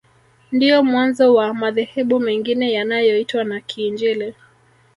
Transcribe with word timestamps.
Ndio 0.51 0.83
mwanzo 0.83 1.33
wa 1.33 1.53
madhehebu 1.53 2.19
mengine 2.19 2.71
yanayoitwa 2.73 3.41
ya 3.53 3.61
Kiinjili 3.61 4.35